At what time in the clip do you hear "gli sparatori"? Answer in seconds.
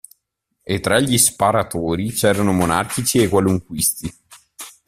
0.99-2.09